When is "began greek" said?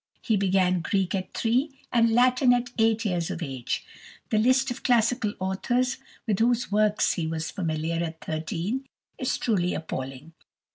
0.35-1.13